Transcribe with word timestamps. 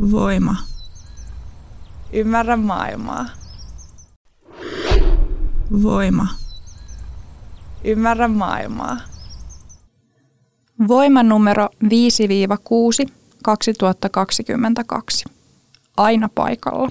Voima. 0.00 0.56
Ymmärrä 2.12 2.56
maailmaa. 2.56 3.26
Voima. 5.82 6.26
Ymmärrä 7.84 8.28
maailmaa. 8.28 8.96
Voima 10.88 11.22
numero 11.22 11.68
5-6 11.84 11.88
2022. 13.42 15.24
Aina 15.96 16.28
paikalla. 16.34 16.90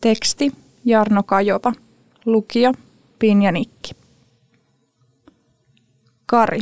Teksti 0.00 0.52
Jarno 0.84 1.22
Kajova. 1.22 1.72
Lukija 2.24 2.72
Pinja 3.18 3.52
Nikki. 3.52 3.92
Kari. 6.26 6.60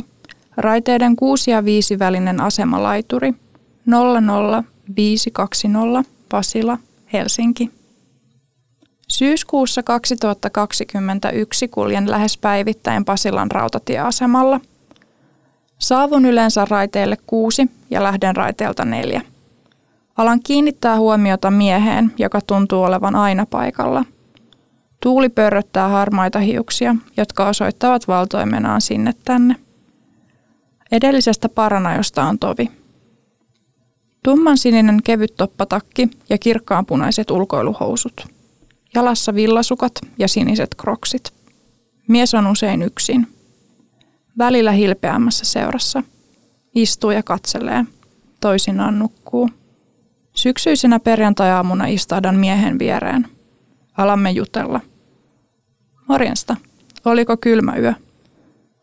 Raiteiden 0.57 1.15
6 1.15 1.51
ja 1.51 1.65
5 1.65 1.99
välinen 1.99 2.41
asemalaituri 2.41 3.33
00520 4.95 6.11
Pasila, 6.29 6.77
Helsinki. 7.13 7.71
Syyskuussa 9.07 9.83
2021 9.83 11.67
kuljen 11.67 12.11
lähes 12.11 12.37
päivittäin 12.37 13.05
Pasilan 13.05 13.51
rautatieasemalla. 13.51 14.59
Saavun 15.79 16.25
yleensä 16.25 16.65
raiteelle 16.69 17.17
kuusi 17.27 17.71
ja 17.89 18.03
lähden 18.03 18.35
raiteelta 18.35 18.85
neljä. 18.85 19.21
Alan 20.17 20.39
kiinnittää 20.43 20.97
huomiota 20.97 21.51
mieheen, 21.51 22.11
joka 22.17 22.41
tuntuu 22.41 22.83
olevan 22.83 23.15
aina 23.15 23.45
paikalla. 23.45 24.05
Tuuli 25.03 25.29
pörröttää 25.29 25.87
harmaita 25.87 26.39
hiuksia, 26.39 26.95
jotka 27.17 27.47
osoittavat 27.47 28.07
valtoimenaan 28.07 28.81
sinne 28.81 29.13
tänne. 29.25 29.55
Edellisestä 30.91 31.49
paranajosta 31.49 32.23
on 32.23 32.39
tovi. 32.39 32.71
Tumman 34.25 34.57
sininen 34.57 34.99
kevyt 35.03 35.35
toppatakki 35.35 36.09
ja 36.29 36.37
kirkkaanpunaiset 36.37 37.31
ulkoiluhousut. 37.31 38.27
Jalassa 38.95 39.35
villasukat 39.35 39.91
ja 40.17 40.27
siniset 40.27 40.75
kroksit. 40.75 41.33
Mies 42.07 42.33
on 42.33 42.47
usein 42.47 42.81
yksin. 42.81 43.27
Välillä 44.37 44.71
hilpeämmässä 44.71 45.45
seurassa. 45.45 46.03
Istuu 46.75 47.11
ja 47.11 47.23
katselee. 47.23 47.85
Toisinaan 48.41 48.99
nukkuu. 48.99 49.49
Syksyisenä 50.35 50.99
perjantai-aamuna 50.99 51.85
istahdan 51.85 52.35
miehen 52.35 52.79
viereen. 52.79 53.27
Alamme 53.97 54.31
jutella. 54.31 54.81
Morjesta. 56.07 56.55
Oliko 57.05 57.37
kylmä 57.37 57.75
yö? 57.75 57.93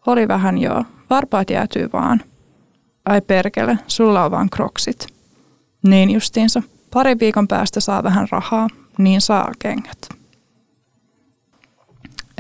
Oli 0.07 0.29
vähän 0.29 0.59
joo. 0.59 0.85
Varpaat 1.11 1.51
jäätyy 1.51 1.91
vaan. 1.93 2.23
Ai 3.05 3.21
perkele, 3.21 3.79
sulla 3.87 4.25
on 4.25 4.31
vaan 4.31 4.51
kroksit. 4.51 5.12
Niin 5.83 6.11
justiinsa. 6.11 6.63
Pari 6.91 7.19
viikon 7.19 7.49
päästä 7.49 7.81
saa 7.81 8.03
vähän 8.03 8.29
rahaa, 8.31 8.69
niin 8.99 9.21
saa 9.21 9.53
kengät. 9.59 10.09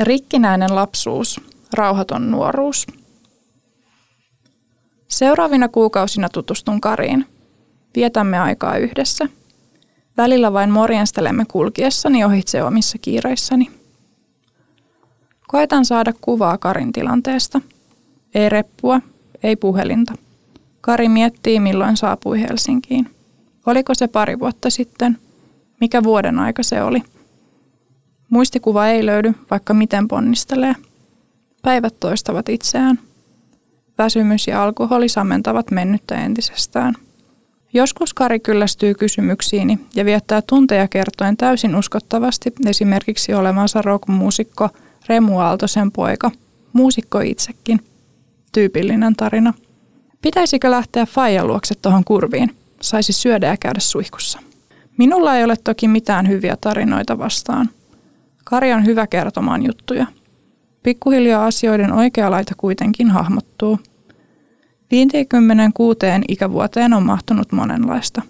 Rikkinäinen 0.02 0.74
lapsuus, 0.74 1.40
rauhaton 1.72 2.30
nuoruus. 2.30 2.86
Seuraavina 5.08 5.68
kuukausina 5.68 6.28
tutustun 6.28 6.80
Kariin. 6.80 7.26
Vietämme 7.96 8.38
aikaa 8.38 8.76
yhdessä. 8.76 9.28
Välillä 10.16 10.52
vain 10.52 10.70
morjenstelemme 10.70 11.44
kulkiessani 11.44 12.24
ohitse 12.24 12.62
omissa 12.62 12.98
kiireissäni. 12.98 13.70
Koetan 15.48 15.84
saada 15.84 16.12
kuvaa 16.20 16.58
Karin 16.58 16.92
tilanteesta. 16.92 17.60
Ei 18.34 18.48
reppua, 18.48 19.00
ei 19.42 19.56
puhelinta. 19.56 20.14
Kari 20.80 21.08
miettii, 21.08 21.60
milloin 21.60 21.96
saapui 21.96 22.40
Helsinkiin. 22.40 23.10
Oliko 23.66 23.94
se 23.94 24.08
pari 24.08 24.38
vuotta 24.38 24.70
sitten? 24.70 25.18
Mikä 25.80 26.02
vuoden 26.02 26.38
aika 26.38 26.62
se 26.62 26.82
oli? 26.82 27.02
Muistikuva 28.30 28.86
ei 28.86 29.06
löydy, 29.06 29.34
vaikka 29.50 29.74
miten 29.74 30.08
ponnistelee. 30.08 30.74
Päivät 31.62 32.00
toistavat 32.00 32.48
itseään. 32.48 32.98
Väsymys 33.98 34.46
ja 34.46 34.62
alkoholi 34.62 35.08
sammentavat 35.08 35.70
mennyttä 35.70 36.14
entisestään. 36.14 36.94
Joskus 37.72 38.14
Kari 38.14 38.40
kyllästyy 38.40 38.94
kysymyksiini 38.94 39.78
ja 39.94 40.04
viettää 40.04 40.42
tunteja 40.42 40.88
kertoen 40.88 41.36
täysin 41.36 41.76
uskottavasti 41.76 42.52
esimerkiksi 42.66 43.34
olevansa 43.34 43.82
rockmuusikko 43.82 44.68
Remu 45.08 45.38
Aaltosen 45.38 45.92
poika, 45.92 46.30
muusikko 46.72 47.20
itsekin. 47.20 47.80
Tyypillinen 48.52 49.16
tarina. 49.16 49.54
Pitäisikö 50.22 50.70
lähteä 50.70 51.06
Fajan 51.06 51.46
luokse 51.46 51.74
tuohon 51.74 52.04
kurviin? 52.04 52.61
Saisi 52.82 53.12
syödä 53.12 53.46
ja 53.46 53.56
käydä 53.56 53.80
suihkussa. 53.80 54.38
Minulla 54.98 55.36
ei 55.36 55.44
ole 55.44 55.54
toki 55.64 55.88
mitään 55.88 56.28
hyviä 56.28 56.56
tarinoita 56.60 57.18
vastaan. 57.18 57.70
Kari 58.44 58.72
on 58.72 58.86
hyvä 58.86 59.06
kertomaan 59.06 59.66
juttuja. 59.66 60.06
Pikkuhiljaa 60.82 61.46
asioiden 61.46 61.92
oikea 61.92 62.30
laita 62.30 62.54
kuitenkin 62.56 63.10
hahmottuu. 63.10 63.78
56 64.90 65.98
ikävuoteen 66.28 66.92
on 66.92 67.02
mahtunut 67.02 67.52
monenlaista. 67.52 68.22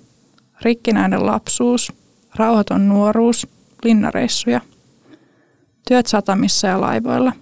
Rikkinäinen 0.63 1.27
lapsuus, 1.27 1.93
rauhaton 2.35 2.89
nuoruus, 2.89 3.47
linnareissuja. 3.85 4.61
Työt 5.89 6.07
satamissa 6.07 6.67
ja 6.67 6.81
laivoilla. 6.81 7.33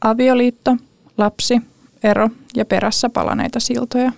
Avioliitto, 0.00 0.76
lapsi, 1.18 1.60
ero 2.02 2.30
ja 2.56 2.64
perässä 2.64 3.10
palaneita 3.10 3.60
siltoja. 3.60 4.12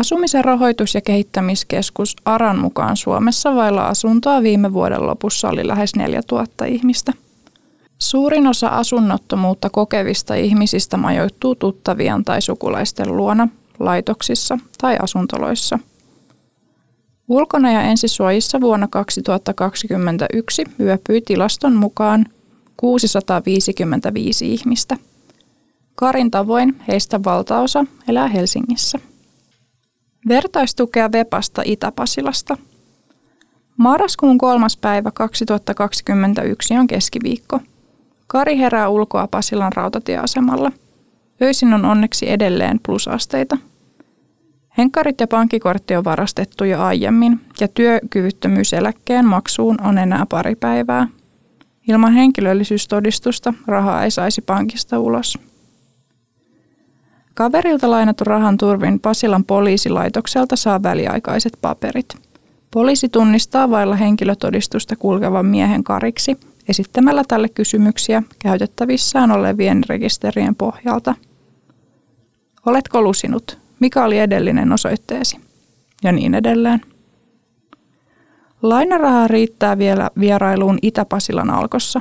Asumisen 0.00 0.44
rahoitus- 0.44 0.94
ja 0.94 1.00
kehittämiskeskus 1.00 2.16
ARAN 2.24 2.58
mukaan 2.58 2.96
Suomessa 2.96 3.54
vailla 3.54 3.88
asuntoa 3.88 4.42
viime 4.42 4.72
vuoden 4.72 5.06
lopussa 5.06 5.48
oli 5.48 5.66
lähes 5.66 5.96
4000 5.96 6.64
ihmistä. 6.64 7.12
Suurin 7.98 8.46
osa 8.46 8.68
asunnottomuutta 8.68 9.70
kokevista 9.70 10.34
ihmisistä 10.34 10.96
majoittuu 10.96 11.54
tuttavien 11.54 12.24
tai 12.24 12.42
sukulaisten 12.42 13.16
luona, 13.16 13.48
laitoksissa 13.78 14.58
tai 14.80 14.96
asuntoloissa. 15.02 15.78
Ulkona 17.28 17.72
ja 17.72 17.82
ensisuojissa 17.82 18.60
vuonna 18.60 18.88
2021 18.88 20.64
yöpyi 20.80 21.20
tilaston 21.20 21.74
mukaan 21.74 22.26
655 22.76 24.52
ihmistä. 24.52 24.96
Karin 25.94 26.30
tavoin 26.30 26.82
heistä 26.88 27.20
valtaosa 27.24 27.84
elää 28.08 28.28
Helsingissä. 28.28 29.09
Vertaistukea 30.28 31.12
Vepasta 31.12 31.62
Itä-Pasilasta. 31.64 32.56
Marraskuun 33.76 34.38
kolmas 34.38 34.76
päivä 34.76 35.10
2021 35.10 36.74
on 36.74 36.86
keskiviikko. 36.86 37.60
Kari 38.26 38.58
herää 38.58 38.88
ulkoa 38.88 39.28
Pasilan 39.30 39.72
rautatieasemalla. 39.72 40.72
Öisin 41.42 41.74
on 41.74 41.84
onneksi 41.84 42.30
edelleen 42.30 42.80
plusasteita. 42.86 43.56
Henkkarit 44.78 45.20
ja 45.20 45.26
pankkikortti 45.26 45.96
on 45.96 46.04
varastettu 46.04 46.64
jo 46.64 46.82
aiemmin 46.82 47.40
ja 47.60 47.68
työkyvyttömyyseläkkeen 47.68 49.26
maksuun 49.26 49.80
on 49.80 49.98
enää 49.98 50.26
pari 50.28 50.54
päivää. 50.54 51.08
Ilman 51.88 52.12
henkilöllisyystodistusta 52.12 53.54
rahaa 53.66 54.04
ei 54.04 54.10
saisi 54.10 54.40
pankista 54.42 54.98
ulos. 54.98 55.49
Kaverilta 57.40 57.90
lainattu 57.90 58.24
rahan 58.24 58.56
turvin 58.56 59.00
Pasilan 59.00 59.44
poliisilaitokselta 59.44 60.56
saa 60.56 60.82
väliaikaiset 60.82 61.52
paperit. 61.60 62.14
Poliisi 62.70 63.08
tunnistaa 63.08 63.70
vailla 63.70 63.96
henkilötodistusta 63.96 64.96
kulkevan 64.96 65.46
miehen 65.46 65.84
kariksi 65.84 66.36
esittämällä 66.68 67.22
tälle 67.28 67.48
kysymyksiä 67.48 68.22
käytettävissään 68.38 69.30
olevien 69.30 69.82
rekisterien 69.88 70.54
pohjalta. 70.54 71.14
Oletko 72.66 73.02
lusinut? 73.02 73.58
Mikä 73.80 74.04
oli 74.04 74.18
edellinen 74.18 74.72
osoitteesi? 74.72 75.40
Ja 76.04 76.12
niin 76.12 76.34
edelleen. 76.34 76.80
Lainarahaa 78.62 79.28
riittää 79.28 79.78
vielä 79.78 80.10
vierailuun 80.20 80.78
Itä-Pasilan 80.82 81.50
alkossa. 81.50 82.00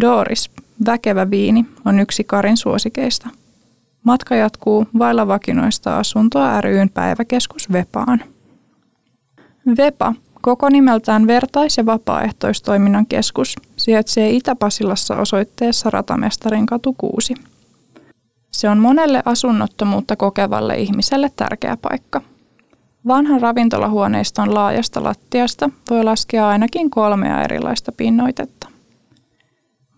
Doris, 0.00 0.50
väkevä 0.86 1.30
viini, 1.30 1.66
on 1.84 2.00
yksi 2.00 2.24
Karin 2.24 2.56
suosikeista– 2.56 3.28
Matka 4.04 4.34
jatkuu 4.34 4.86
vailla 4.98 5.26
vakinoista 5.26 5.98
asuntoa 5.98 6.60
ryn 6.60 6.90
päiväkeskus 6.90 7.72
Vepaan. 7.72 8.20
Vepa, 9.76 10.14
koko 10.40 10.68
nimeltään 10.68 11.26
vertais- 11.26 11.76
ja 11.76 11.86
vapaaehtoistoiminnan 11.86 13.06
keskus, 13.06 13.56
sijaitsee 13.76 14.30
Itä-Pasilassa 14.30 15.16
osoitteessa 15.16 15.90
Ratamestarin 15.90 16.66
katu 16.66 16.94
6. 16.98 17.34
Se 18.50 18.68
on 18.68 18.78
monelle 18.78 19.22
asunnottomuutta 19.24 20.16
kokevalle 20.16 20.74
ihmiselle 20.76 21.30
tärkeä 21.36 21.76
paikka. 21.76 22.20
Vanhan 23.06 23.40
ravintolahuoneiston 23.40 24.54
laajasta 24.54 25.04
lattiasta 25.04 25.70
voi 25.90 26.04
laskea 26.04 26.48
ainakin 26.48 26.90
kolmea 26.90 27.42
erilaista 27.42 27.92
pinnoitetta. 27.92 28.68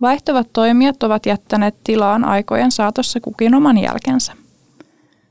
Vaihtuvat 0.02 0.52
toimijat 0.52 1.02
ovat 1.02 1.26
jättäneet 1.26 1.74
tilaan 1.84 2.24
aikojen 2.24 2.70
saatossa 2.70 3.20
kukin 3.20 3.54
oman 3.54 3.78
jälkensä. 3.78 4.32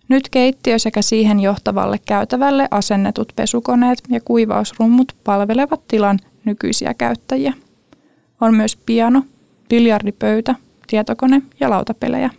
Nyt 0.08 0.30
keittiö 0.30 0.80
sekä 0.80 1.02
siihen 1.02 1.40
johtavalle 1.40 2.00
käytävälle 2.06 2.68
asennetut 2.72 3.34
pesukoneet 3.36 4.00
ja 4.10 4.20
kuivausrummut 4.26 5.16
palvelevat 5.24 5.82
tilan 5.88 6.20
nykyisiä 6.46 6.94
käyttäjiä. 6.94 7.54
On 8.42 8.56
myös 8.56 8.76
piano, 8.76 9.24
biljardipöytä, 9.70 10.56
tietokone 10.88 11.42
ja 11.60 11.70
lautapelejä. 11.70 12.30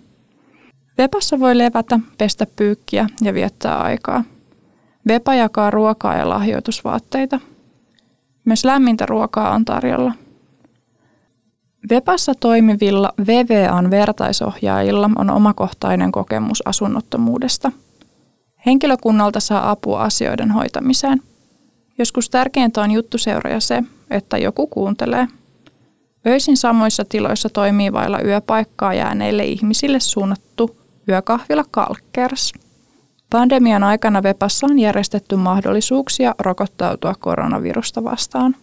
Vepassa 0.99 1.41
voi 1.41 1.59
levätä, 1.59 2.01
pestä 2.19 2.47
pyykkiä 2.57 3.07
ja 3.23 3.35
viettää 3.35 3.83
aikaa. 3.83 4.25
Vepa 5.09 5.35
jakaa 5.35 5.71
ruokaa 5.71 6.17
ja 6.17 6.29
lahjoitusvaatteita. 6.29 7.41
Myös 8.45 8.65
lämmintä 8.65 9.07
ruokaa 9.07 9.51
on 9.51 9.65
tarjolla. 9.65 10.13
Vepassa 11.91 12.33
toimivilla 12.41 13.13
VVAn 13.27 13.91
vertaisohjaajilla 13.91 15.11
on 15.17 15.31
omakohtainen 15.31 16.13
kokemus 16.13 16.63
asunnottomuudesta. 16.67 17.73
Henkilökunnalta 18.67 19.41
saa 19.41 19.71
apua 19.71 20.03
asioiden 20.03 20.51
hoitamiseen. 20.51 21.23
Joskus 21.99 22.31
tärkeintä 22.31 22.81
on 22.83 22.91
juttuseura 22.91 23.51
ja 23.51 23.61
se, 23.61 23.83
että 24.11 24.39
joku 24.39 24.67
kuuntelee. 24.67 25.29
Öisin 26.27 26.57
samoissa 26.57 27.05
tiloissa 27.05 27.49
toimii 27.49 27.93
vailla 27.93 28.21
yöpaikkaa 28.21 28.95
jääneille 28.95 29.45
ihmisille 29.45 30.01
suunnattu 30.01 30.77
yökahvila 31.09 31.65
Kalkkers. 31.71 32.53
Pandemian 33.31 33.85
aikana 33.85 34.23
Vepassa 34.23 34.67
on 34.67 34.79
järjestetty 34.79 35.37
mahdollisuuksia 35.37 36.35
rokottautua 36.39 37.15
koronavirusta 37.21 38.05
vastaan. 38.05 38.57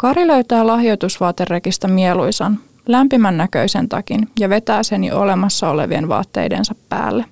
Kari 0.00 0.26
löytää 0.26 0.66
lahjoitusvaaterekistä 0.66 1.88
mieluisan, 1.88 2.58
lämpimän 2.86 3.36
näköisen 3.36 3.88
takin 3.88 4.28
ja 4.40 4.48
vetää 4.48 4.82
sen 4.82 5.04
jo 5.04 5.20
olemassa 5.20 5.70
olevien 5.70 6.08
vaatteidensa 6.08 6.74
päälle. 6.88 7.24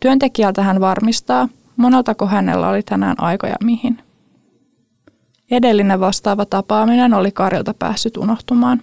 Työntekijältä 0.00 0.62
hän 0.62 0.80
varmistaa, 0.80 1.48
moneltako 1.76 2.26
hänellä 2.26 2.68
oli 2.68 2.82
tänään 2.82 3.22
aika 3.22 3.46
ja 3.46 3.56
mihin. 3.64 3.98
Edellinen 5.50 6.00
vastaava 6.00 6.44
tapaaminen 6.44 7.14
oli 7.14 7.32
Karilta 7.32 7.74
päässyt 7.74 8.16
unohtumaan. 8.16 8.82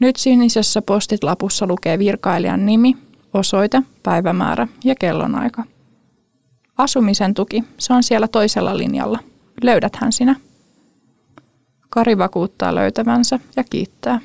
Nyt 0.00 0.16
sinisessä 0.16 0.82
postitlapussa 0.82 1.66
lukee 1.66 1.98
virkailijan 1.98 2.66
nimi, 2.66 2.96
osoite, 3.34 3.82
päivämäärä 4.02 4.68
ja 4.84 4.94
kellonaika. 4.94 5.64
Asumisen 6.78 7.34
tuki, 7.34 7.64
se 7.78 7.92
on 7.92 8.02
siellä 8.02 8.28
toisella 8.28 8.76
linjalla. 8.76 9.18
Löydäthän 9.62 10.12
sinä. 10.12 10.36
Kari 11.90 12.18
vakuuttaa 12.18 12.74
löytävänsä 12.74 13.38
ja 13.56 13.64
kiittää. 13.64 14.20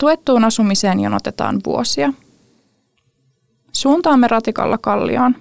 Tuettuun 0.00 0.44
asumiseen 0.44 1.00
jonotetaan 1.00 1.60
vuosia. 1.66 2.12
Suuntaamme 3.72 4.28
ratikalla 4.28 4.78
kallioon. 4.78 5.36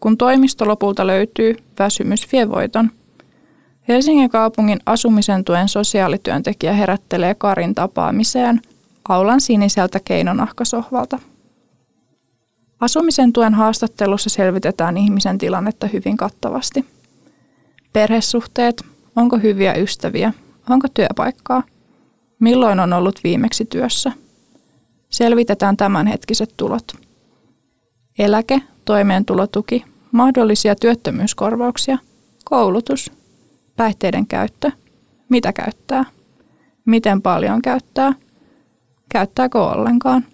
Kun 0.00 0.16
toimisto 0.16 0.68
lopulta 0.68 1.06
löytyy, 1.06 1.56
väsymys 1.78 2.32
vie 2.32 2.48
voiton. 2.48 2.90
Helsingin 3.88 4.30
kaupungin 4.30 4.78
asumisen 4.86 5.44
tuen 5.44 5.68
sosiaalityöntekijä 5.68 6.72
herättelee 6.72 7.34
Karin 7.34 7.74
tapaamiseen 7.74 8.60
aulan 9.08 9.40
siniseltä 9.40 10.00
keinonahkasohvalta. 10.04 11.18
Asumisen 12.80 13.32
tuen 13.32 13.54
haastattelussa 13.54 14.30
selvitetään 14.30 14.96
ihmisen 14.96 15.38
tilannetta 15.38 15.86
hyvin 15.86 16.16
kattavasti. 16.16 16.84
Perhesuhteet, 17.92 18.82
onko 19.16 19.38
hyviä 19.38 19.74
ystäviä, 19.74 20.32
onko 20.70 20.88
työpaikkaa, 20.94 21.62
milloin 22.40 22.80
on 22.80 22.92
ollut 22.92 23.20
viimeksi 23.24 23.64
työssä. 23.64 24.12
Selvitetään 25.10 25.76
tämänhetkiset 25.76 26.54
tulot. 26.56 26.92
Eläke, 28.18 28.62
toimeentulotuki, 28.84 29.84
mahdollisia 30.12 30.74
työttömyyskorvauksia, 30.74 31.98
koulutus, 32.44 33.12
päihteiden 33.76 34.26
käyttö, 34.26 34.70
mitä 35.28 35.52
käyttää, 35.52 36.04
miten 36.84 37.22
paljon 37.22 37.62
käyttää, 37.62 38.12
käyttääkö 39.08 39.62
ollenkaan, 39.62 40.24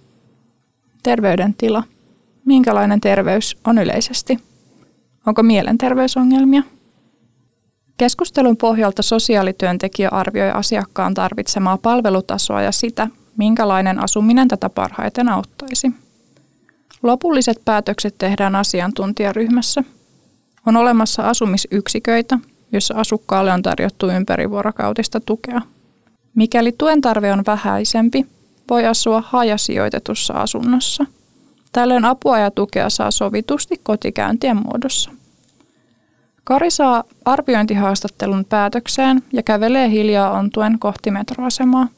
terveydentila, 1.02 1.82
minkälainen 2.44 3.00
terveys 3.00 3.56
on 3.64 3.78
yleisesti, 3.78 4.38
onko 5.26 5.42
mielenterveysongelmia. 5.42 6.62
Keskustelun 7.96 8.56
pohjalta 8.56 9.02
sosiaalityöntekijä 9.02 10.08
arvioi 10.08 10.50
asiakkaan 10.50 11.14
tarvitsemaa 11.14 11.78
palvelutasoa 11.78 12.62
ja 12.62 12.72
sitä, 12.72 13.08
minkälainen 13.36 13.98
asuminen 13.98 14.48
tätä 14.48 14.68
parhaiten 14.68 15.28
auttaisi. 15.28 15.92
Lopulliset 17.02 17.60
päätökset 17.64 18.14
tehdään 18.18 18.56
asiantuntijaryhmässä. 18.56 19.84
On 20.66 20.76
olemassa 20.76 21.22
asumisyksiköitä, 21.22 22.38
jossa 22.72 22.94
asukkaalle 22.96 23.52
on 23.52 23.62
tarjottu 23.62 24.08
ympärivuorokautista 24.08 25.20
tukea. 25.20 25.60
Mikäli 26.34 26.72
tuen 26.72 27.00
tarve 27.00 27.32
on 27.32 27.42
vähäisempi, 27.46 28.26
voi 28.70 28.86
asua 28.86 29.22
hajasijoitetussa 29.26 30.34
asunnossa. 30.34 31.06
Tällöin 31.72 32.04
apua 32.04 32.38
ja 32.38 32.50
tukea 32.50 32.90
saa 32.90 33.10
sovitusti 33.10 33.80
kotikäyntien 33.82 34.56
muodossa. 34.56 35.10
Kari 36.44 36.70
saa 36.70 37.04
arviointihaastattelun 37.24 38.44
päätökseen 38.44 39.22
ja 39.32 39.42
kävelee 39.42 39.90
hiljaa 39.90 40.30
ontuen 40.30 40.78
kohti 40.78 41.10
metroasemaa. 41.10 41.88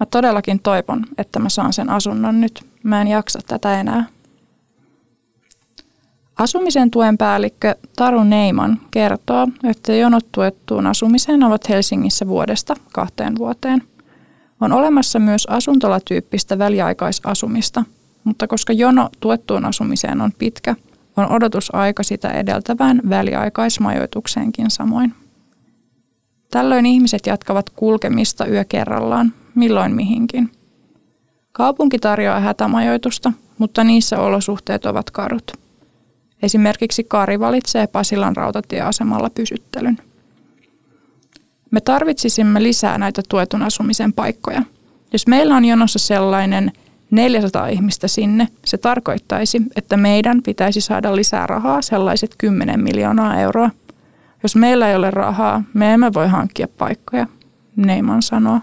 Mä 0.00 0.06
todellakin 0.10 0.60
toivon, 0.60 1.04
että 1.18 1.38
mä 1.38 1.48
saan 1.48 1.72
sen 1.72 1.90
asunnon 1.90 2.40
nyt. 2.40 2.66
Mä 2.82 3.00
en 3.00 3.08
jaksa 3.08 3.38
tätä 3.46 3.80
enää. 3.80 4.04
Asumisen 6.38 6.90
tuen 6.90 7.18
päällikkö 7.18 7.74
Taru 7.96 8.24
Neiman 8.24 8.80
kertoo, 8.90 9.48
että 9.64 9.94
jonot 9.94 10.26
tuettuun 10.32 10.86
asumiseen 10.86 11.42
ovat 11.42 11.68
Helsingissä 11.68 12.26
vuodesta 12.26 12.74
kahteen 12.92 13.38
vuoteen. 13.38 13.82
On 14.60 14.72
olemassa 14.72 15.18
myös 15.18 15.46
asuntolatyyppistä 15.46 16.58
väliaikaisasumista, 16.58 17.84
mutta 18.24 18.46
koska 18.46 18.72
jono 18.72 19.08
tuettuun 19.20 19.64
asumiseen 19.64 20.20
on 20.20 20.32
pitkä, 20.38 20.76
on 21.16 21.32
odotusaika 21.32 22.02
sitä 22.02 22.30
edeltävään 22.30 23.00
väliaikaismajoitukseenkin 23.08 24.70
samoin. 24.70 25.14
Tällöin 26.50 26.86
ihmiset 26.86 27.26
jatkavat 27.26 27.70
kulkemista 27.70 28.46
yö 28.46 28.64
kerrallaan, 28.64 29.32
milloin 29.54 29.94
mihinkin. 29.94 30.50
Kaupunki 31.52 31.98
tarjoaa 31.98 32.40
hätämajoitusta, 32.40 33.32
mutta 33.58 33.84
niissä 33.84 34.20
olosuhteet 34.20 34.86
ovat 34.86 35.10
karut. 35.10 35.52
Esimerkiksi 36.42 37.04
Kari 37.04 37.40
valitsee 37.40 37.86
Pasilan 37.86 38.36
rautatieasemalla 38.36 39.30
pysyttelyn. 39.30 39.98
Me 41.70 41.80
tarvitsisimme 41.80 42.62
lisää 42.62 42.98
näitä 42.98 43.22
tuetun 43.28 43.62
asumisen 43.62 44.12
paikkoja. 44.12 44.62
Jos 45.12 45.26
meillä 45.26 45.56
on 45.56 45.64
jonossa 45.64 45.98
sellainen 45.98 46.72
400 47.10 47.68
ihmistä 47.68 48.08
sinne, 48.08 48.48
se 48.64 48.78
tarkoittaisi, 48.78 49.62
että 49.76 49.96
meidän 49.96 50.42
pitäisi 50.42 50.80
saada 50.80 51.16
lisää 51.16 51.46
rahaa 51.46 51.82
sellaiset 51.82 52.34
10 52.38 52.80
miljoonaa 52.80 53.40
euroa. 53.40 53.70
Jos 54.42 54.56
meillä 54.56 54.88
ei 54.88 54.96
ole 54.96 55.10
rahaa, 55.10 55.62
me 55.74 55.94
emme 55.94 56.14
voi 56.14 56.28
hankkia 56.28 56.68
paikkoja, 56.68 57.26
Neiman 57.76 58.22
sanoo. 58.22 58.60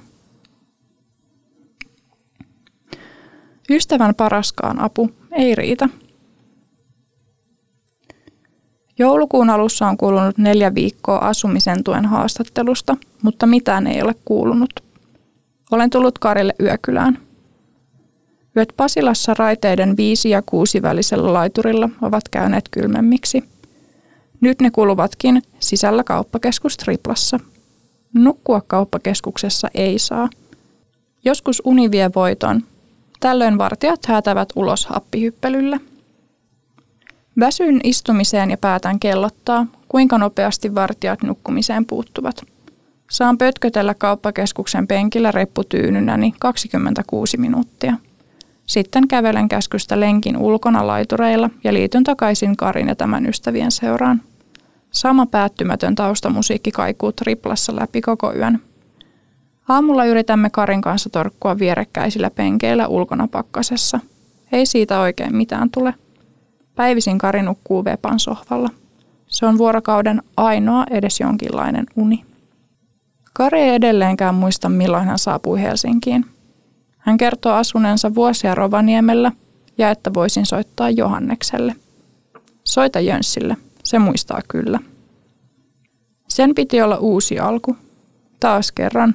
Ystävän 3.69 4.15
paraskaan 4.15 4.79
apu 4.79 5.11
ei 5.31 5.55
riitä. 5.55 5.89
Joulukuun 8.99 9.49
alussa 9.49 9.87
on 9.87 9.97
kulunut 9.97 10.37
neljä 10.37 10.75
viikkoa 10.75 11.17
asumisen 11.17 11.83
tuen 11.83 12.05
haastattelusta, 12.05 12.97
mutta 13.21 13.45
mitään 13.45 13.87
ei 13.87 14.01
ole 14.01 14.15
kuulunut. 14.25 14.69
Olen 15.71 15.89
tullut 15.89 16.19
Karille 16.19 16.53
yökylään. 16.61 17.17
Yöt 18.57 18.73
Pasilassa 18.77 19.33
raiteiden 19.37 19.97
viisi 19.97 20.29
ja 20.29 20.41
kuusi 20.45 20.81
välisellä 20.81 21.33
laiturilla 21.33 21.89
ovat 22.01 22.29
käyneet 22.29 22.69
kylmemmiksi. 22.71 23.43
Nyt 24.41 24.61
ne 24.61 24.71
kuluvatkin 24.71 25.41
sisällä 25.59 26.03
kauppakeskus 26.03 26.77
Triplassa. 26.77 27.39
Nukkua 28.13 28.61
kauppakeskuksessa 28.67 29.67
ei 29.73 29.99
saa. 29.99 30.29
Joskus 31.25 31.61
uni 31.65 31.91
vie 31.91 32.11
voiton. 32.15 32.63
Tällöin 33.19 33.57
vartijat 33.57 34.05
häätävät 34.05 34.49
ulos 34.55 34.85
happihyppelyllä. 34.85 35.79
Väsyn 37.39 37.79
istumiseen 37.83 38.51
ja 38.51 38.57
päätän 38.57 38.99
kellottaa, 38.99 39.65
kuinka 39.89 40.17
nopeasti 40.17 40.75
vartijat 40.75 41.21
nukkumiseen 41.23 41.85
puuttuvat. 41.85 42.43
Saan 43.11 43.37
pötkötellä 43.37 43.93
kauppakeskuksen 43.93 44.87
penkillä 44.87 45.31
repputyynynäni 45.31 46.33
26 46.39 47.37
minuuttia. 47.37 47.93
Sitten 48.73 49.07
kävelen 49.07 49.49
käskystä 49.49 49.99
lenkin 49.99 50.37
ulkona 50.37 50.87
laitureilla 50.87 51.49
ja 51.63 51.73
liityn 51.73 52.03
takaisin 52.03 52.57
Karin 52.57 52.87
ja 52.87 52.95
tämän 52.95 53.25
ystävien 53.25 53.71
seuraan. 53.71 54.21
Sama 54.91 55.25
päättymätön 55.25 55.95
taustamusiikki 55.95 56.71
kaikuu 56.71 57.11
triplassa 57.11 57.75
läpi 57.75 58.01
koko 58.01 58.33
yön. 58.33 58.59
Aamulla 59.69 60.05
yritämme 60.05 60.49
Karin 60.49 60.81
kanssa 60.81 61.09
torkkua 61.09 61.59
vierekkäisillä 61.59 62.29
penkeillä 62.29 62.87
ulkona 62.87 63.27
pakkasessa. 63.27 63.99
Ei 64.51 64.65
siitä 64.65 64.99
oikein 64.99 65.35
mitään 65.35 65.69
tule. 65.71 65.93
Päivisin 66.75 67.17
Kari 67.17 67.41
nukkuu 67.41 67.85
Vepan 67.85 68.19
sohvalla. 68.19 68.69
Se 69.27 69.45
on 69.45 69.57
vuorokauden 69.57 70.23
ainoa 70.37 70.85
edes 70.91 71.19
jonkinlainen 71.19 71.85
uni. 71.95 72.25
Kari 73.33 73.59
ei 73.59 73.75
edelleenkään 73.75 74.35
muista, 74.35 74.69
milloin 74.69 75.05
hän 75.05 75.19
saapui 75.19 75.61
Helsinkiin. 75.61 76.32
Hän 77.03 77.17
kertoo 77.17 77.53
asuneensa 77.53 78.15
vuosia 78.15 78.55
Rovaniemellä 78.55 79.31
ja 79.77 79.89
että 79.89 80.13
voisin 80.13 80.45
soittaa 80.45 80.89
Johannekselle. 80.89 81.75
Soita 82.63 82.99
Jönssille, 82.99 83.57
se 83.83 83.99
muistaa 83.99 84.39
kyllä. 84.47 84.79
Sen 86.27 86.55
piti 86.55 86.81
olla 86.81 86.97
uusi 86.97 87.39
alku. 87.39 87.77
Taas 88.39 88.71
kerran. 88.71 89.13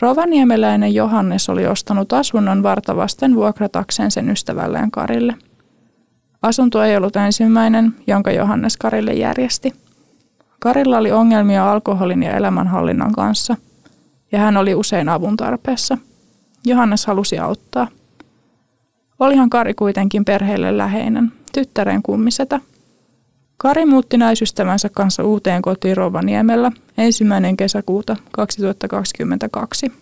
Rovaniemeläinen 0.00 0.94
Johannes 0.94 1.48
oli 1.48 1.66
ostanut 1.66 2.12
asunnon 2.12 2.62
vartavasten 2.62 3.34
vuokratakseen 3.34 4.10
sen 4.10 4.30
ystävälleen 4.30 4.90
Karille. 4.90 5.34
Asunto 6.42 6.82
ei 6.82 6.96
ollut 6.96 7.16
ensimmäinen, 7.16 7.94
jonka 8.06 8.32
Johannes 8.32 8.76
Karille 8.76 9.12
järjesti. 9.12 9.72
Karilla 10.58 10.98
oli 10.98 11.12
ongelmia 11.12 11.72
alkoholin 11.72 12.22
ja 12.22 12.36
elämänhallinnan 12.36 13.12
kanssa, 13.12 13.56
ja 14.32 14.38
hän 14.38 14.56
oli 14.56 14.74
usein 14.74 15.08
avun 15.08 15.36
tarpeessa. 15.36 15.98
Johannes 16.64 17.06
halusi 17.06 17.38
auttaa. 17.38 17.88
Olihan 19.18 19.50
Kari 19.50 19.74
kuitenkin 19.74 20.24
perheelle 20.24 20.78
läheinen, 20.78 21.32
tyttären 21.52 22.02
kummisetä– 22.02 22.60
Kari 23.62 23.86
muutti 23.86 24.16
naisystävänsä 24.16 24.88
kanssa 24.88 25.24
uuteen 25.24 25.62
kotiin 25.62 25.96
Rovaniemellä 25.96 26.72
ensimmäinen 26.98 27.56
kesäkuuta 27.56 28.16
2022. 28.32 29.92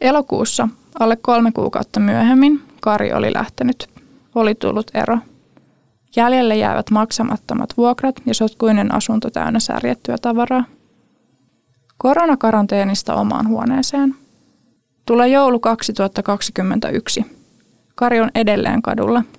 Elokuussa, 0.00 0.68
alle 0.98 1.16
kolme 1.16 1.52
kuukautta 1.52 2.00
myöhemmin, 2.00 2.62
Kari 2.80 3.12
oli 3.12 3.32
lähtenyt. 3.32 3.88
Oli 4.34 4.54
tullut 4.54 4.90
ero. 4.94 5.18
Jäljelle 6.16 6.56
jäävät 6.56 6.90
maksamattomat 6.90 7.76
vuokrat 7.76 8.22
ja 8.26 8.34
sotkuinen 8.34 8.94
asunto 8.94 9.30
täynnä 9.30 9.60
särjettyä 9.60 10.16
tavaraa. 10.22 10.64
Koronakaranteenista 11.98 13.14
omaan 13.14 13.48
huoneeseen. 13.48 14.14
Tulee 15.06 15.28
joulu 15.28 15.60
2021. 15.60 17.26
Kari 17.94 18.20
on 18.20 18.30
edelleen 18.34 18.82
kadulla– 18.82 19.22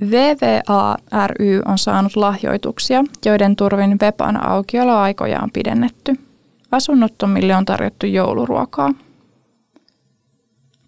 VVA 0.00 0.96
ry 1.26 1.62
on 1.64 1.78
saanut 1.78 2.16
lahjoituksia, 2.16 3.04
joiden 3.24 3.56
turvin 3.56 3.98
Vepan 4.00 4.46
aukioloaikoja 4.46 5.40
on 5.40 5.50
pidennetty. 5.50 6.14
Asunnottomille 6.70 7.56
on 7.56 7.64
tarjottu 7.64 8.06
jouluruokaa. 8.06 8.90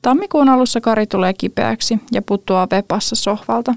Tammikuun 0.02 0.48
alussa 0.48 0.80
Kari 0.80 1.06
tulee 1.06 1.34
kipeäksi 1.34 1.98
ja 2.12 2.22
putoaa 2.22 2.66
Vepassa 2.70 3.16
sohvalta. 3.16 3.74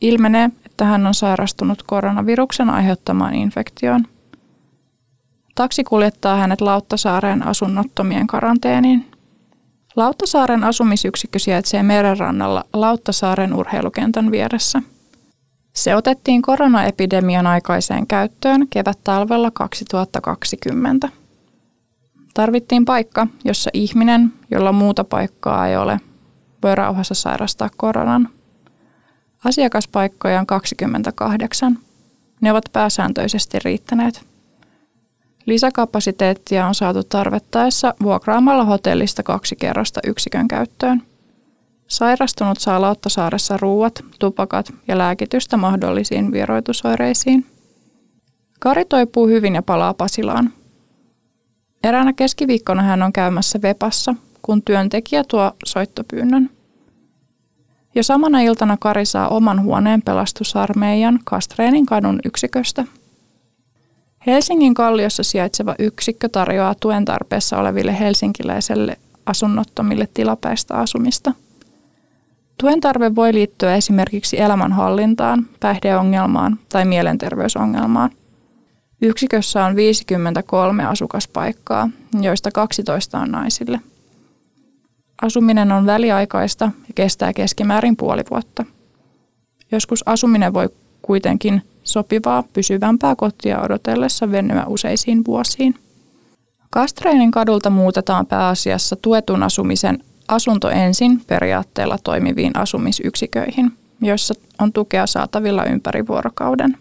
Ilmenee, 0.00 0.50
että 0.66 0.84
hän 0.84 1.06
on 1.06 1.14
sairastunut 1.14 1.82
koronaviruksen 1.82 2.70
aiheuttamaan 2.70 3.34
infektioon. 3.34 4.06
Taksi 5.60 5.84
kuljettaa 5.84 6.36
hänet 6.36 6.60
Lauttasaareen 6.60 7.46
asunnottomien 7.46 8.26
karanteeniin. 8.26 9.10
Lauttasaaren 9.96 10.64
asumisyksikkö 10.64 11.38
sijaitsee 11.38 11.82
merenrannalla 11.82 12.64
Lauttasaaren 12.72 13.54
urheilukentän 13.54 14.30
vieressä. 14.30 14.82
Se 15.74 15.96
otettiin 15.96 16.42
koronaepidemian 16.42 17.46
aikaiseen 17.46 18.06
käyttöön 18.06 18.68
kevät-talvella 18.68 19.50
2020. 19.50 21.08
Tarvittiin 22.34 22.84
paikka, 22.84 23.26
jossa 23.44 23.70
ihminen, 23.72 24.32
jolla 24.50 24.72
muuta 24.72 25.04
paikkaa 25.04 25.68
ei 25.68 25.76
ole, 25.76 26.00
voi 26.62 26.74
rauhassa 26.74 27.14
sairastaa 27.14 27.70
koronan. 27.76 28.28
Asiakaspaikkoja 29.44 30.40
on 30.40 30.46
28. 30.46 31.78
Ne 32.40 32.50
ovat 32.50 32.64
pääsääntöisesti 32.72 33.58
riittäneet. 33.64 34.29
Lisäkapasiteettia 35.46 36.66
on 36.66 36.74
saatu 36.74 37.04
tarvettaessa 37.04 37.94
vuokraamalla 38.02 38.64
hotellista 38.64 39.22
kaksi 39.22 39.56
kerrosta 39.56 40.00
yksikön 40.06 40.48
käyttöön. 40.48 41.02
Sairastunut 41.86 42.58
saa 42.58 42.80
Lauttasaaressa 42.80 43.56
ruuat, 43.56 44.04
tupakat 44.18 44.72
ja 44.88 44.98
lääkitystä 44.98 45.56
mahdollisiin 45.56 46.32
vieroitusoireisiin. 46.32 47.46
Kari 48.60 48.84
toipuu 48.84 49.26
hyvin 49.26 49.54
ja 49.54 49.62
palaa 49.62 49.94
Pasilaan. 49.94 50.52
Eräänä 51.84 52.12
keskiviikkona 52.12 52.82
hän 52.82 53.02
on 53.02 53.12
käymässä 53.12 53.62
Vepassa, 53.62 54.14
kun 54.42 54.62
työntekijä 54.62 55.24
tuo 55.28 55.52
soittopyynnön. 55.64 56.50
Jo 57.94 58.02
samana 58.02 58.40
iltana 58.40 58.76
Kari 58.80 59.04
saa 59.04 59.28
oman 59.28 59.62
huoneen 59.62 60.02
pelastusarmeijan 60.02 61.18
Kastreenin 61.24 61.86
kadun 61.86 62.20
yksiköstä– 62.24 62.84
Helsingin 64.26 64.74
Kalliossa 64.74 65.22
sijaitseva 65.22 65.74
yksikkö 65.78 66.28
tarjoaa 66.28 66.74
tuen 66.74 67.04
tarpeessa 67.04 67.58
oleville 67.58 67.98
helsinkiläiselle 67.98 68.96
asunnottomille 69.26 70.08
tilapäistä 70.14 70.74
asumista. 70.74 71.32
Tuen 72.58 72.80
tarve 72.80 73.14
voi 73.14 73.34
liittyä 73.34 73.76
esimerkiksi 73.76 74.40
elämänhallintaan, 74.40 75.46
päihdeongelmaan 75.60 76.58
tai 76.68 76.84
mielenterveysongelmaan. 76.84 78.10
Yksikössä 79.02 79.64
on 79.64 79.76
53 79.76 80.86
asukaspaikkaa, 80.86 81.88
joista 82.20 82.50
12 82.50 83.18
on 83.18 83.30
naisille. 83.30 83.80
Asuminen 85.22 85.72
on 85.72 85.86
väliaikaista 85.86 86.64
ja 86.64 86.94
kestää 86.94 87.32
keskimäärin 87.32 87.96
puoli 87.96 88.22
vuotta. 88.30 88.64
Joskus 89.72 90.08
asuminen 90.08 90.54
voi 90.54 90.68
kuitenkin 91.02 91.62
sopivaa 91.92 92.44
pysyvämpää 92.52 93.16
kotia 93.16 93.60
odotellessa 93.60 94.30
venyä 94.30 94.64
useisiin 94.66 95.24
vuosiin. 95.24 95.74
Kastreinin 96.70 97.30
kadulta 97.30 97.70
muutetaan 97.70 98.26
pääasiassa 98.26 98.96
tuetun 98.96 99.42
asumisen 99.42 99.98
asunto 100.28 100.70
ensin 100.70 101.20
periaatteella 101.26 101.98
toimiviin 102.04 102.58
asumisyksiköihin, 102.58 103.72
joissa 104.02 104.34
on 104.58 104.72
tukea 104.72 105.06
saatavilla 105.06 105.64
ympäri 105.64 106.06
vuorokauden. 106.06 106.76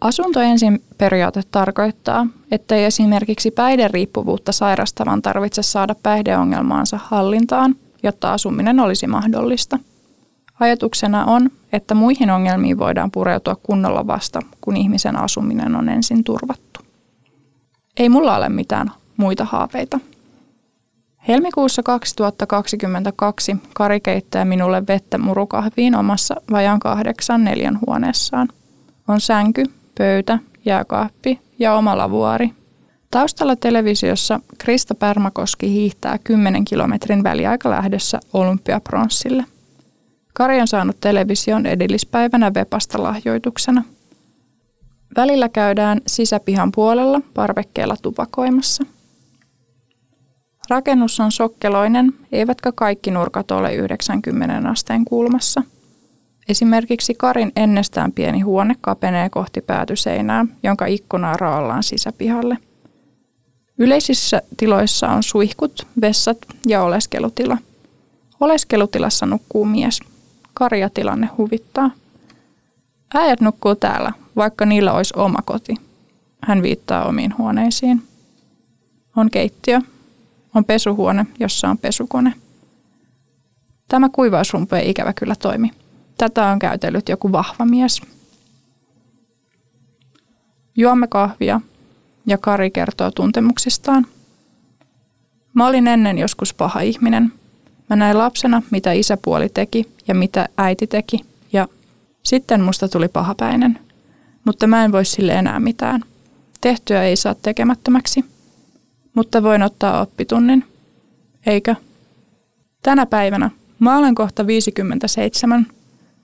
Asunto 0.00 0.40
ensin 0.40 0.82
periaate 0.98 1.40
tarkoittaa, 1.50 2.26
että 2.50 2.74
ei 2.74 2.84
esimerkiksi 2.84 3.50
päihderiippuvuutta 3.50 4.52
sairastavan 4.52 5.22
tarvitse 5.22 5.62
saada 5.62 5.94
päihdeongelmaansa 6.02 6.98
hallintaan, 7.02 7.76
jotta 8.02 8.32
asuminen 8.32 8.80
olisi 8.80 9.06
mahdollista– 9.06 9.78
Ajatuksena 10.62 11.24
on, 11.24 11.50
että 11.72 11.94
muihin 11.94 12.30
ongelmiin 12.30 12.78
voidaan 12.78 13.10
pureutua 13.10 13.56
kunnolla 13.62 14.06
vasta, 14.06 14.40
kun 14.60 14.76
ihmisen 14.76 15.16
asuminen 15.16 15.76
on 15.76 15.88
ensin 15.88 16.24
turvattu. 16.24 16.80
Ei 17.96 18.08
mulla 18.08 18.36
ole 18.36 18.48
mitään 18.48 18.90
muita 19.16 19.44
haaveita. 19.44 20.00
Helmikuussa 21.28 21.82
2022 21.82 23.56
Kari 23.74 24.00
keittää 24.00 24.44
minulle 24.44 24.86
vettä 24.86 25.18
murukahviin 25.18 25.94
omassa 25.94 26.34
vajaan 26.50 26.80
kahdeksan 26.80 27.44
neljän 27.44 27.78
huoneessaan. 27.86 28.48
On 29.08 29.20
sänky, 29.20 29.64
pöytä, 29.98 30.38
jääkaappi 30.64 31.40
ja 31.58 31.74
oma 31.74 31.98
lavuari. 31.98 32.50
Taustalla 33.10 33.56
televisiossa 33.56 34.40
Krista 34.58 34.94
Pärmäkoski 34.94 35.70
hiihtää 35.70 36.18
10 36.24 36.64
kilometrin 36.64 37.22
väliaikalähdössä 37.24 38.20
Olympiapronssille. 38.32 39.44
Kari 40.32 40.60
on 40.60 40.68
saanut 40.68 41.00
television 41.00 41.66
edellispäivänä 41.66 42.54
Vepasta 42.54 43.02
lahjoituksena. 43.02 43.84
Välillä 45.16 45.48
käydään 45.48 46.00
sisäpihan 46.06 46.72
puolella 46.72 47.20
parvekkeella 47.34 47.96
tupakoimassa. 48.02 48.84
Rakennus 50.70 51.20
on 51.20 51.32
sokkeloinen, 51.32 52.12
eivätkä 52.32 52.72
kaikki 52.72 53.10
nurkat 53.10 53.50
ole 53.50 53.74
90 53.74 54.68
asteen 54.68 55.04
kulmassa. 55.04 55.62
Esimerkiksi 56.48 57.14
Karin 57.14 57.52
ennestään 57.56 58.12
pieni 58.12 58.40
huone 58.40 58.74
kapenee 58.80 59.30
kohti 59.30 59.60
päätyseinää, 59.60 60.46
jonka 60.62 60.86
ikkunaa 60.86 61.36
raollaan 61.36 61.82
sisäpihalle. 61.82 62.58
Yleisissä 63.78 64.42
tiloissa 64.56 65.08
on 65.08 65.22
suihkut, 65.22 65.86
vessat 66.00 66.38
ja 66.66 66.82
oleskelutila. 66.82 67.58
Oleskelutilassa 68.40 69.26
nukkuu 69.26 69.64
mies– 69.64 70.00
karjatilanne 70.62 71.28
huvittaa. 71.38 71.90
Äijät 73.14 73.40
nukkuu 73.40 73.74
täällä, 73.74 74.12
vaikka 74.36 74.66
niillä 74.66 74.92
olisi 74.92 75.14
oma 75.16 75.38
koti. 75.44 75.74
Hän 76.42 76.62
viittaa 76.62 77.04
omiin 77.04 77.38
huoneisiin. 77.38 78.02
On 79.16 79.30
keittiö. 79.30 79.80
On 80.54 80.64
pesuhuone, 80.64 81.26
jossa 81.40 81.68
on 81.68 81.78
pesukone. 81.78 82.34
Tämä 83.88 84.08
kuivausrumpu 84.08 84.74
ei 84.74 84.90
ikävä 84.90 85.12
kyllä 85.12 85.34
toimi. 85.34 85.70
Tätä 86.18 86.46
on 86.46 86.58
käytellyt 86.58 87.08
joku 87.08 87.32
vahva 87.32 87.64
mies. 87.64 88.02
Juomme 90.76 91.06
kahvia 91.06 91.60
ja 92.26 92.38
Kari 92.38 92.70
kertoo 92.70 93.10
tuntemuksistaan. 93.10 94.06
Mä 95.54 95.66
olin 95.66 95.88
ennen 95.88 96.18
joskus 96.18 96.54
paha 96.54 96.80
ihminen– 96.80 97.32
Mä 97.92 97.96
näin 97.96 98.18
lapsena, 98.18 98.62
mitä 98.70 98.92
isäpuoli 98.92 99.48
teki 99.48 99.88
ja 100.08 100.14
mitä 100.14 100.48
äiti 100.58 100.86
teki, 100.86 101.20
ja 101.52 101.68
Sitten 102.22 102.60
musta 102.60 102.88
tuli 102.88 103.08
pahapäinen, 103.08 103.78
mutta 104.44 104.66
mä 104.66 104.84
en 104.84 104.92
voi 104.92 105.04
sille 105.04 105.32
enää 105.32 105.60
mitään. 105.60 106.00
Tehtyä 106.60 107.02
ei 107.02 107.16
saa 107.16 107.34
tekemättömäksi, 107.34 108.24
mutta 109.14 109.42
voin 109.42 109.62
ottaa 109.62 110.00
oppitunnin. 110.00 110.64
Eikö? 111.46 111.74
Tänä 112.82 113.06
päivänä 113.06 113.50
mä 113.78 113.98
olen 113.98 114.14
kohta 114.14 114.46
57. 114.46 115.66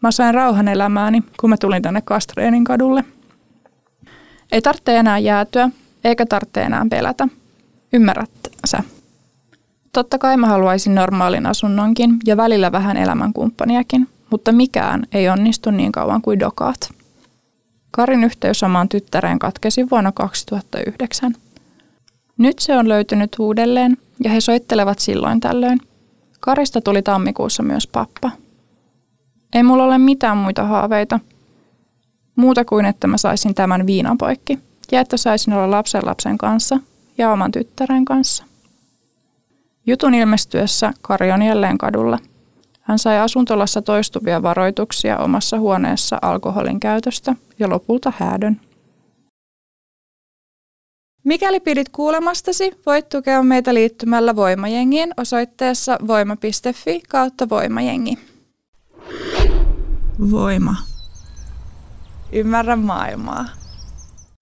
Mä 0.02 0.10
sain 0.10 0.34
rauhan 0.34 0.68
elämääni, 0.68 1.22
kun 1.40 1.50
mä 1.50 1.56
tulin 1.56 1.82
tänne 1.82 2.00
Kastreenin 2.00 2.64
kadulle. 2.64 3.04
Ei 4.52 4.62
tarvitse 4.62 4.96
enää 4.96 5.18
jäätyä, 5.18 5.70
eikä 6.04 6.26
tarvitse 6.26 6.62
enää 6.62 6.86
pelätä. 6.90 7.28
Ymmärrät 7.92 8.30
sä? 8.66 8.82
Totta 9.92 10.18
kai 10.18 10.36
mä 10.36 10.46
haluaisin 10.46 10.94
normaalin 10.94 11.46
asunnonkin 11.46 12.16
ja 12.26 12.36
välillä 12.36 12.72
vähän 12.72 12.96
elämänkumppaniakin, 12.96 14.08
mutta 14.30 14.52
mikään 14.52 15.02
ei 15.12 15.28
onnistu 15.28 15.70
niin 15.70 15.92
kauan 15.92 16.22
kuin 16.22 16.40
dokaat. 16.40 16.90
Karin 17.90 18.24
yhteys 18.24 18.62
omaan 18.62 18.88
tyttäreen 18.88 19.38
katkesi 19.38 19.90
vuonna 19.90 20.12
2009. 20.12 21.34
Nyt 22.38 22.58
se 22.58 22.78
on 22.78 22.88
löytynyt 22.88 23.36
uudelleen 23.38 23.96
ja 24.24 24.30
he 24.30 24.40
soittelevat 24.40 24.98
silloin 24.98 25.40
tällöin. 25.40 25.80
Karista 26.40 26.80
tuli 26.80 27.02
tammikuussa 27.02 27.62
myös 27.62 27.86
pappa. 27.86 28.30
Ei 29.54 29.62
mulla 29.62 29.84
ole 29.84 29.98
mitään 29.98 30.36
muita 30.36 30.64
haaveita. 30.64 31.20
Muuta 32.36 32.64
kuin, 32.64 32.86
että 32.86 33.06
mä 33.06 33.18
saisin 33.18 33.54
tämän 33.54 33.86
viinan 33.86 34.18
poikki 34.18 34.58
ja 34.92 35.00
että 35.00 35.16
saisin 35.16 35.52
olla 35.52 35.70
lapsen 35.70 36.06
lapsen 36.06 36.38
kanssa 36.38 36.78
ja 37.18 37.32
oman 37.32 37.52
tyttären 37.52 38.04
kanssa. 38.04 38.44
Jutun 39.88 40.14
ilmestyessä 40.14 40.92
Kari 41.02 41.32
on 41.32 41.42
jälleen 41.42 41.78
kadulla. 41.78 42.18
Hän 42.80 42.98
sai 42.98 43.18
asuntolassa 43.18 43.82
toistuvia 43.82 44.42
varoituksia 44.42 45.18
omassa 45.18 45.58
huoneessa 45.58 46.18
alkoholin 46.22 46.80
käytöstä 46.80 47.34
ja 47.58 47.70
lopulta 47.70 48.12
häädön. 48.18 48.60
Mikäli 51.24 51.60
pidit 51.60 51.88
kuulemastasi, 51.88 52.80
voit 52.86 53.08
tukea 53.08 53.42
meitä 53.42 53.74
liittymällä 53.74 54.36
Voimajengiin 54.36 55.10
osoitteessa 55.16 55.98
voima.fi 56.06 57.02
kautta 57.08 57.48
Voimajengi. 57.48 58.18
Voima. 60.30 60.76
Ymmärrä 62.32 62.76
maailmaa. 62.76 63.44